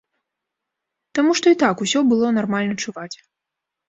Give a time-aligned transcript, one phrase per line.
[1.19, 3.17] Таму што і так усё было нармальна чуваць.